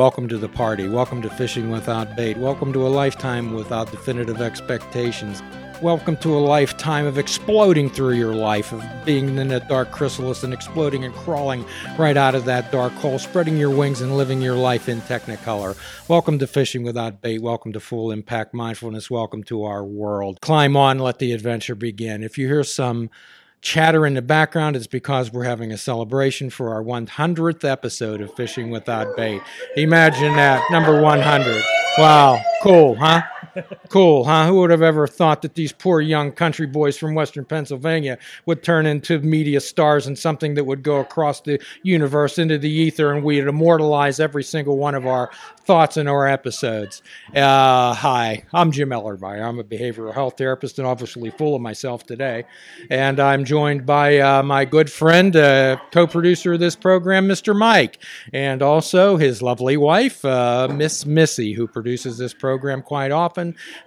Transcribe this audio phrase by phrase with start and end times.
[0.00, 0.88] welcome to the party.
[0.88, 2.38] Welcome to Fishing Without Bait.
[2.38, 5.42] Welcome to a lifetime without definitive expectations.
[5.82, 10.42] Welcome to a lifetime of exploding through your life, of being in that dark chrysalis
[10.42, 11.66] and exploding and crawling
[11.98, 15.76] right out of that dark hole, spreading your wings and living your life in Technicolor.
[16.08, 17.42] Welcome to Fishing Without Bait.
[17.42, 19.10] Welcome to Full Impact Mindfulness.
[19.10, 20.40] Welcome to our world.
[20.40, 22.22] Climb on, let the adventure begin.
[22.22, 23.10] If you hear some
[23.60, 28.32] chatter in the background, it's because we're having a celebration for our 100th episode of
[28.34, 29.42] Fishing Without Bait.
[29.76, 31.62] Imagine that, number 100.
[31.98, 33.22] Wow, cool, huh?
[33.88, 34.46] Cool, huh?
[34.46, 38.62] Who would have ever thought that these poor young country boys from Western Pennsylvania would
[38.62, 43.12] turn into media stars and something that would go across the universe into the ether
[43.12, 45.30] and we'd immortalize every single one of our
[45.64, 47.02] thoughts in our episodes?
[47.34, 49.42] Uh, hi, I'm Jim Ellermeyer.
[49.42, 52.44] I'm a behavioral health therapist and obviously full of myself today.
[52.90, 57.56] And I'm joined by uh, my good friend, uh, co producer of this program, Mr.
[57.56, 63.39] Mike, and also his lovely wife, uh, Miss Missy, who produces this program quite often,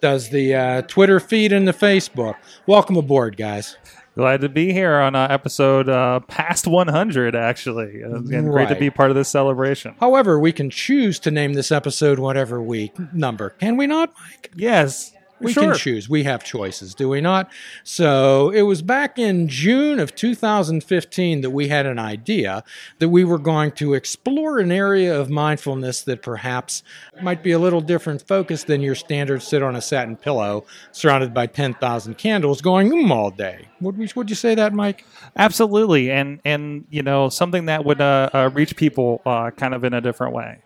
[0.00, 2.36] does the uh, Twitter feed and the Facebook.
[2.66, 3.76] Welcome aboard, guys.
[4.14, 8.02] Glad to be here on uh, episode uh, past 100, actually.
[8.02, 9.94] And great to be part of this celebration.
[10.00, 13.50] However, we can choose to name this episode whatever we number.
[13.50, 14.50] Can we not, Mike?
[14.56, 15.12] Yes.
[15.40, 15.72] We sure.
[15.72, 16.08] can choose.
[16.08, 17.50] We have choices, do we not?
[17.84, 22.64] So it was back in June of 2015 that we had an idea
[22.98, 26.82] that we were going to explore an area of mindfulness that perhaps
[27.22, 31.32] might be a little different focus than your standard sit on a satin pillow surrounded
[31.32, 33.68] by 10,000 candles going mm all day.
[33.80, 35.04] Would, we, would you say that, Mike?
[35.36, 36.10] Absolutely.
[36.10, 39.94] And, and you know, something that would uh, uh, reach people uh, kind of in
[39.94, 40.58] a different way.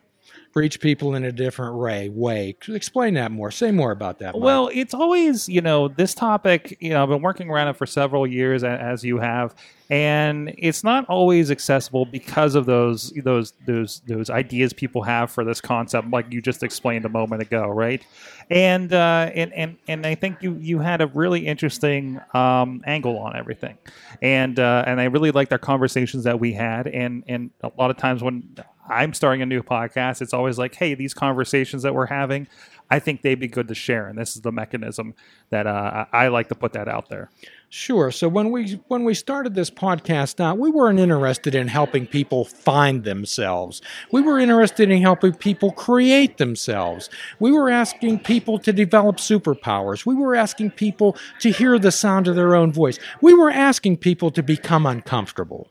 [0.54, 2.08] Reach people in a different way.
[2.08, 2.56] way.
[2.68, 3.50] Explain that more.
[3.50, 4.34] Say more about that.
[4.34, 4.42] Mike.
[4.42, 7.86] Well, it's always, you know, this topic, you know, I've been working around it for
[7.86, 9.54] several years as you have,
[9.92, 15.44] and it's not always accessible because of those those those those ideas people have for
[15.44, 18.02] this concept like you just explained a moment ago, right?
[18.50, 23.18] And uh and and and I think you you had a really interesting um angle
[23.18, 23.76] on everything.
[24.22, 27.90] And uh and I really liked our conversations that we had and and a lot
[27.90, 28.48] of times when
[28.88, 32.48] I'm starting a new podcast, it's always like, hey, these conversations that we're having,
[32.90, 35.14] I think they'd be good to share, and this is the mechanism
[35.50, 37.30] that uh, I like to put that out there.
[37.70, 38.10] Sure.
[38.10, 42.44] So when we when we started this podcast out, we weren't interested in helping people
[42.44, 43.80] find themselves.
[44.10, 47.08] We were interested in helping people create themselves.
[47.38, 50.04] We were asking people to develop superpowers.
[50.04, 52.98] We were asking people to hear the sound of their own voice.
[53.22, 55.70] We were asking people to become uncomfortable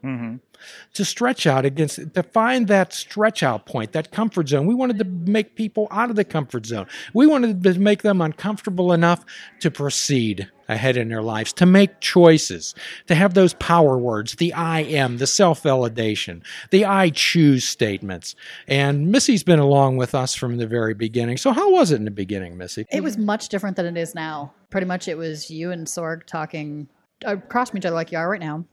[0.94, 4.66] to stretch out against to find that stretch out point that comfort zone.
[4.66, 6.88] We wanted to make people out of the comfort zone.
[7.14, 9.26] We wanted to make them uncomfortable enough
[9.62, 12.74] to proceed ahead in their lives to make choices
[13.08, 18.36] to have those power words the i am the self-validation the i choose statements.
[18.68, 21.38] And missy's been along with us from the very beginning.
[21.38, 22.86] So how was it in the beginning missy?
[22.92, 24.54] It was much different than it is now.
[24.70, 26.88] Pretty much, it was you and Sorg talking
[27.26, 28.66] across from each other like you are right now,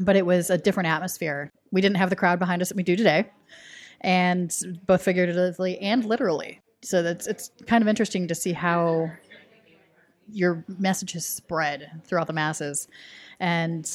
[0.00, 1.52] but it was a different atmosphere.
[1.70, 3.30] We didn't have the crowd behind us that we do today,
[4.00, 4.54] and
[4.86, 6.60] both figuratively and literally.
[6.82, 9.10] So that's it's kind of interesting to see how
[10.30, 12.88] your message has spread throughout the masses,
[13.40, 13.90] and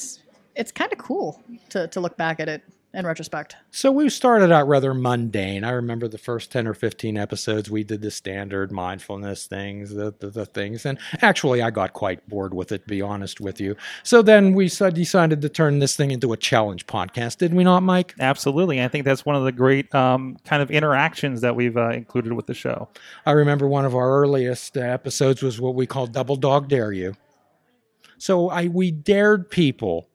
[0.56, 3.56] it's kind of cool to to look back at it in retrospect.
[3.72, 5.64] So we started out rather mundane.
[5.64, 10.14] I remember the first 10 or 15 episodes, we did the standard mindfulness things, the,
[10.20, 10.86] the, the things.
[10.86, 13.76] And actually, I got quite bored with it, to be honest with you.
[14.04, 17.82] So then we decided to turn this thing into a challenge podcast, did we not,
[17.82, 18.14] Mike?
[18.20, 21.90] Absolutely, I think that's one of the great um, kind of interactions that we've uh,
[21.90, 22.90] included with the show.
[23.26, 26.92] I remember one of our earliest uh, episodes was what we called Double Dog Dare
[26.92, 27.16] You.
[28.20, 30.08] So I we dared people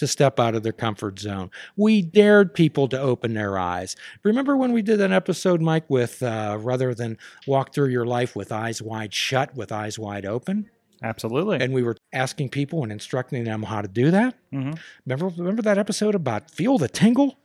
[0.00, 1.50] to step out of their comfort zone.
[1.76, 3.96] We dared people to open their eyes.
[4.24, 7.16] Remember when we did an episode, Mike, with uh, rather than
[7.46, 10.68] walk through your life with eyes wide shut, with eyes wide open,
[11.02, 11.58] Absolutely.
[11.60, 14.34] and we were asking people and instructing them how to do that.
[14.52, 14.78] Mhm.
[15.06, 17.38] Remember, remember that episode about feel the tingle.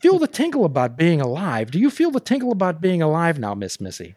[0.00, 1.70] Feel the tingle about being alive.
[1.70, 4.14] Do you feel the tingle about being alive now, Miss Missy?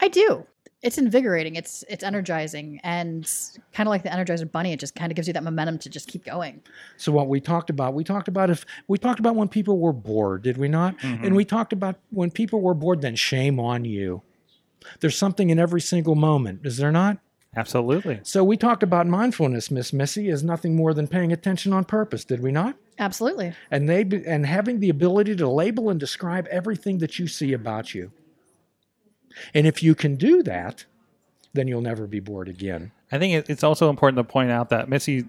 [0.00, 0.46] I do.
[0.84, 1.56] It's invigorating.
[1.56, 3.28] It's it's energizing, and
[3.72, 4.72] kind of like the Energizer Bunny.
[4.72, 6.62] It just kind of gives you that momentum to just keep going.
[6.98, 9.94] So what we talked about, we talked about if we talked about when people were
[9.94, 10.94] bored, did we not?
[11.02, 11.34] And mm-hmm.
[11.34, 14.22] we talked about when people were bored, then shame on you.
[15.00, 17.18] There's something in every single moment, is there not?
[17.56, 18.20] Absolutely.
[18.22, 22.24] So we talked about mindfulness, Miss Missy, is nothing more than paying attention on purpose,
[22.24, 22.76] did we not?
[22.98, 23.54] Absolutely.
[23.70, 27.94] And they and having the ability to label and describe everything that you see about
[27.94, 28.12] you.
[29.52, 30.84] And if you can do that,
[31.52, 32.90] then you'll never be bored again.
[33.12, 35.24] I think it's also important to point out that Missy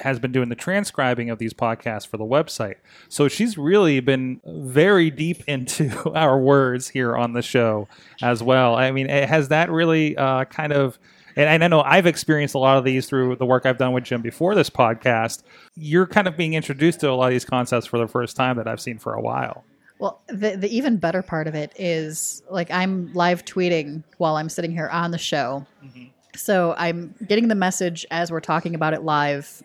[0.00, 2.76] has been doing the transcribing of these podcasts for the website.
[3.08, 7.86] So she's really been very deep into our words here on the show
[8.20, 8.74] as well.
[8.74, 10.98] I mean, it- has that really uh, kind of.
[11.36, 14.02] And I know I've experienced a lot of these through the work I've done with
[14.02, 15.44] Jim before this podcast.
[15.76, 18.56] You're kind of being introduced to a lot of these concepts for the first time
[18.56, 19.62] that I've seen for a while.
[19.98, 24.48] Well, the the even better part of it is like I'm live tweeting while I'm
[24.48, 25.66] sitting here on the show.
[25.84, 26.04] Mm-hmm.
[26.36, 29.62] So I'm getting the message as we're talking about it live.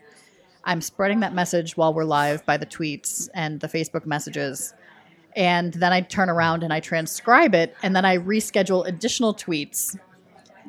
[0.63, 4.73] I'm spreading that message while we're live by the tweets and the Facebook messages.
[5.35, 9.97] And then I turn around and I transcribe it and then I reschedule additional tweets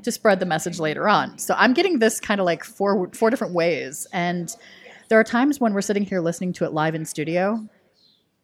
[0.03, 1.39] to spread the message later on.
[1.39, 4.55] So I'm getting this kind of like four four different ways and
[5.09, 7.67] there are times when we're sitting here listening to it live in studio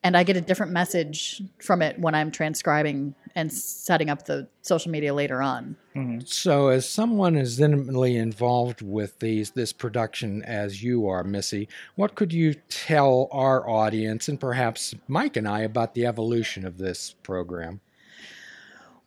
[0.02, 4.48] and I get a different message from it when I'm transcribing and setting up the
[4.62, 5.76] social media later on.
[6.24, 12.14] So, as someone as intimately involved with these this production as you are, Missy, what
[12.14, 17.14] could you tell our audience and perhaps Mike and I about the evolution of this
[17.22, 17.80] program?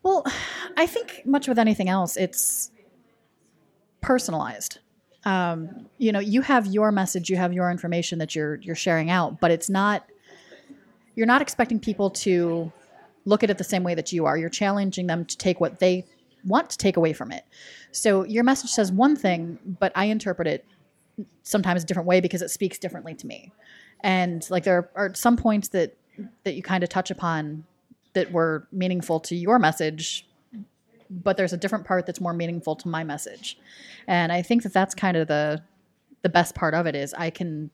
[0.04, 0.26] Well,
[0.78, 2.72] I think much with anything else, it's
[4.02, 4.80] personalized.
[5.26, 9.10] Um, you know, you have your message, you have your information that you're you're sharing
[9.10, 10.06] out, but it's not.
[11.16, 12.72] You're not expecting people to
[13.26, 14.38] look at it the same way that you are.
[14.38, 16.06] You're challenging them to take what they
[16.46, 17.46] want to take away from it.
[17.92, 20.66] So your message says one thing, but I interpret it
[21.44, 23.52] sometimes a different way because it speaks differently to me.
[24.02, 25.96] And like there are some points that
[26.44, 27.66] that you kind of touch upon
[28.14, 30.28] that were meaningful to your message
[31.10, 33.58] but there's a different part that's more meaningful to my message
[34.08, 35.62] and i think that that's kind of the
[36.22, 37.70] the best part of it is i can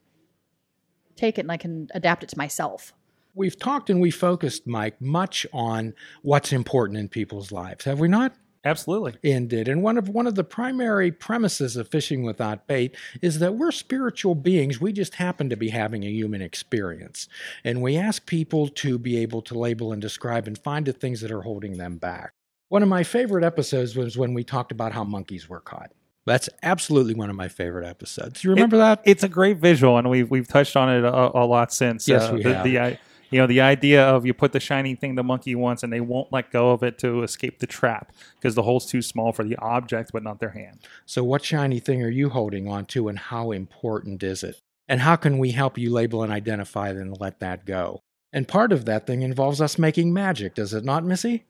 [1.16, 2.94] take it and i can adapt it to myself
[3.34, 8.08] We've talked and we focused, Mike, much on what's important in people's lives, have we
[8.08, 8.34] not?
[8.66, 9.16] Absolutely.
[9.24, 9.68] ended.
[9.70, 13.72] And one of one of the primary premises of fishing without bait is that we're
[13.72, 14.82] spiritual beings.
[14.82, 17.30] We just happen to be having a human experience.
[17.64, 21.22] And we ask people to be able to label and describe and find the things
[21.22, 22.34] that are holding them back.
[22.68, 25.92] One of my favorite episodes was when we talked about how monkeys were caught.
[26.26, 28.44] That's absolutely one of my favorite episodes.
[28.44, 29.02] You remember that?
[29.06, 32.08] It's a great visual, and we've we've touched on it a, a lot since.
[32.08, 32.64] Yes, uh, we the, have.
[32.66, 33.00] The, i-
[33.30, 36.02] you know, the idea of you put the shiny thing the monkey wants, and they
[36.02, 39.44] won't let go of it to escape the trap because the hole's too small for
[39.44, 40.80] the object, but not their hand.
[41.06, 44.60] So, what shiny thing are you holding on to, and how important is it?
[44.88, 48.00] And how can we help you label and identify it and let that go?
[48.34, 51.46] And part of that thing involves us making magic, does it not, Missy?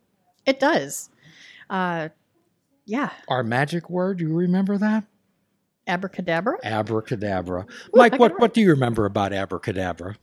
[0.46, 1.10] it does
[1.70, 2.08] uh
[2.86, 5.04] yeah Our magic word, you remember that?
[5.88, 7.66] abracadabra Abracadabra.
[7.68, 10.16] I Mike, what, what do you remember about abracadabra?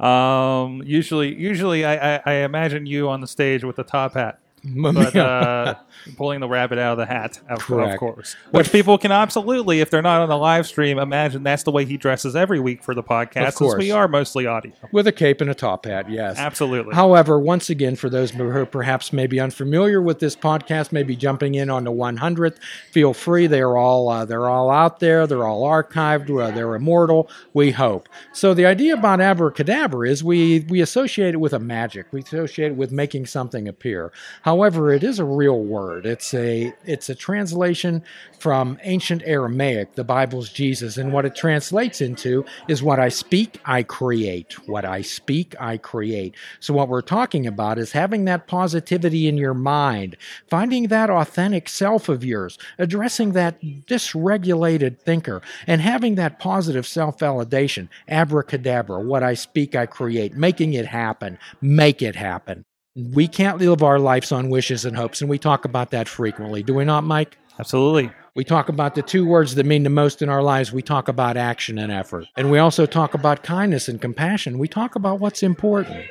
[0.00, 4.38] Um, usually, usually, I, I, I imagine you on the stage with the top hat,
[4.74, 5.74] but uh,
[6.16, 8.36] pulling the rabbit out of the hat, of, of course.
[8.50, 11.84] Which people can absolutely, if they're not on the live stream, imagine that's the way
[11.84, 13.78] he dresses every week for the podcast, since course.
[13.78, 14.72] we are mostly audio.
[14.92, 16.38] With a cape and a top hat, yes.
[16.38, 16.94] Absolutely.
[16.94, 21.54] However, once again, for those who are perhaps maybe unfamiliar with this podcast, maybe jumping
[21.54, 22.58] in on the 100th,
[22.90, 23.46] feel free.
[23.46, 25.26] They're all uh, they're all out there.
[25.26, 26.26] They're all archived.
[26.26, 27.28] Uh, they're immortal.
[27.54, 28.08] We hope.
[28.32, 32.06] So the idea about abracadabra is we we associate it with a magic.
[32.12, 34.12] We associate it with making something appear.
[34.42, 36.06] However, it is a real word.
[36.06, 38.02] It's a it's a translation
[38.38, 43.60] from ancient Aramaic, the Bible's Jesus, and what it translates into is what I speak,
[43.64, 44.52] I create.
[44.68, 46.34] What I speak, I create.
[46.60, 50.16] So what we're talking about is having that positivity in your mind,
[50.48, 57.88] finding that authentic self of yours, addressing that dysregulated thinker, and having that positive self-validation.
[58.08, 61.38] Abracadabra, what I speak, I create, making it happen.
[61.60, 62.64] Make it happen.
[62.96, 66.62] We can't live our lives on wishes and hopes, and we talk about that frequently.
[66.62, 67.36] Do we not, Mike?
[67.58, 68.10] Absolutely.
[68.34, 70.72] We talk about the two words that mean the most in our lives.
[70.72, 72.26] We talk about action and effort.
[72.36, 74.58] And we also talk about kindness and compassion.
[74.58, 76.06] We talk about what's important.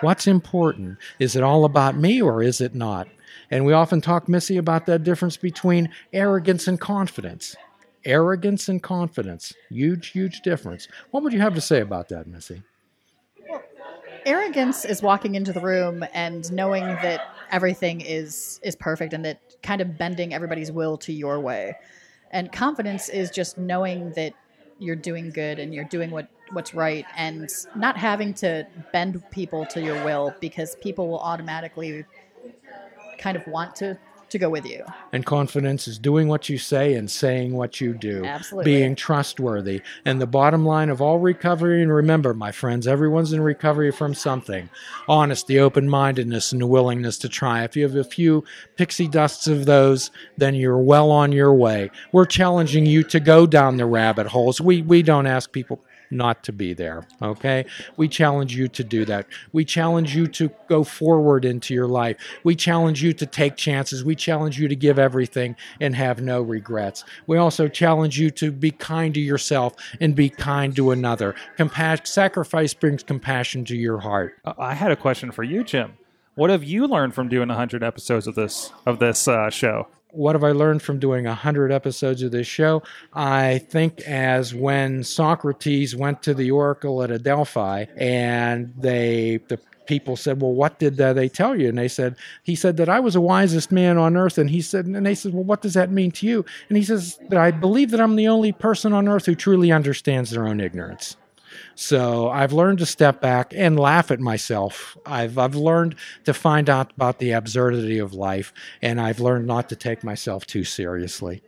[0.00, 0.98] What's important?
[1.18, 3.08] Is it all about me or is it not?
[3.50, 7.56] And we often talk, Missy, about that difference between arrogance and confidence.
[8.04, 9.52] Arrogance and confidence.
[9.70, 10.86] Huge, huge difference.
[11.10, 12.62] What would you have to say about that, Missy?
[14.28, 19.40] Arrogance is walking into the room and knowing that everything is is perfect and that
[19.62, 21.74] kind of bending everybody's will to your way.
[22.30, 24.34] And confidence is just knowing that
[24.78, 29.66] you're doing good and you're doing what what's right and not having to bend people
[29.66, 32.04] to your will because people will automatically
[33.18, 33.98] kind of want to
[34.30, 34.84] to go with you.
[35.12, 38.24] And confidence is doing what you say and saying what you do.
[38.24, 38.72] Absolutely.
[38.72, 39.82] Being trustworthy.
[40.04, 44.14] And the bottom line of all recovery, and remember, my friends, everyone's in recovery from
[44.14, 44.68] something
[45.08, 47.64] honesty, open mindedness, and the willingness to try.
[47.64, 48.44] If you have a few
[48.76, 51.90] pixie dusts of those, then you're well on your way.
[52.12, 54.60] We're challenging you to go down the rabbit holes.
[54.60, 57.06] We, we don't ask people not to be there.
[57.22, 57.66] Okay?
[57.96, 59.26] We challenge you to do that.
[59.52, 62.16] We challenge you to go forward into your life.
[62.44, 64.04] We challenge you to take chances.
[64.04, 67.04] We challenge you to give everything and have no regrets.
[67.26, 71.34] We also challenge you to be kind to yourself and be kind to another.
[71.58, 74.36] Compa- sacrifice brings compassion to your heart.
[74.44, 75.94] Uh, I had a question for you, Jim.
[76.34, 79.88] What have you learned from doing 100 episodes of this of this uh, show?
[80.10, 82.82] What have I learned from doing 100 episodes of this show?
[83.12, 90.16] I think as when Socrates went to the oracle at Adelphi and they, the people
[90.16, 91.68] said, well, what did they tell you?
[91.68, 94.38] And they said, he said that I was the wisest man on earth.
[94.38, 96.44] And he said, and they said, well, what does that mean to you?
[96.68, 99.72] And he says that I believe that I'm the only person on earth who truly
[99.72, 101.16] understands their own ignorance.
[101.74, 104.96] So I've learned to step back and laugh at myself.
[105.06, 108.52] I've I've learned to find out about the absurdity of life,
[108.82, 111.42] and I've learned not to take myself too seriously.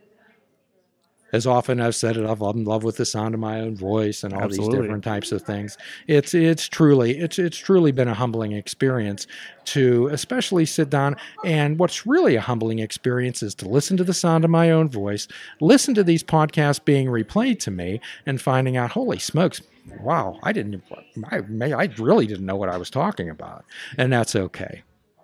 [1.33, 4.23] As often I've said it, I'm in love with the sound of my own voice
[4.23, 4.75] and all Absolutely.
[4.75, 5.77] these different types of things.
[6.07, 9.27] It's it's truly it's it's truly been a humbling experience
[9.65, 14.13] to especially sit down and what's really a humbling experience is to listen to the
[14.13, 15.27] sound of my own voice,
[15.59, 19.61] listen to these podcasts being replayed to me, and finding out, holy smokes,
[20.01, 20.83] wow, I didn't,
[21.31, 23.65] I, I really didn't know what I was talking about.
[23.97, 24.83] And that's okay.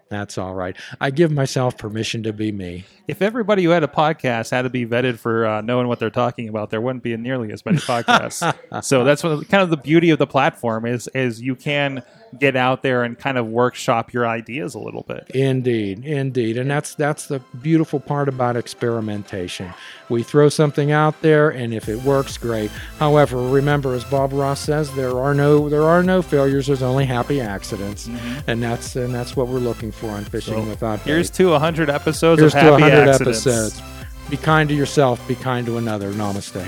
[0.09, 0.75] That's all right.
[1.01, 2.85] I give myself permission to be me.
[3.07, 6.09] If everybody who had a podcast had to be vetted for uh, knowing what they're
[6.09, 8.55] talking about, there wouldn't be nearly as many podcasts.
[8.83, 12.03] so that's what, kind of the beauty of the platform is is you can
[12.39, 15.29] get out there and kind of workshop your ideas a little bit.
[15.33, 19.73] Indeed, indeed, and that's that's the beautiful part about experimentation.
[20.09, 22.71] We throw something out there, and if it works, great.
[22.99, 26.67] However, remember, as Bob Ross says, there are no there are no failures.
[26.67, 28.09] There's only happy accidents,
[28.47, 30.63] and that's and that's what we're looking for on fishing Mm-hmm.
[30.65, 30.99] So, without.
[31.01, 31.37] Here's Bait.
[31.37, 33.45] to 100 episodes Here's of to happy 100 accidents.
[33.47, 33.81] episodes.
[34.29, 35.25] Be kind to yourself.
[35.27, 36.11] Be kind to another.
[36.13, 36.65] Namaste.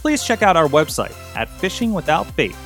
[0.00, 2.65] please check out our website at fishingwithoutbait.com,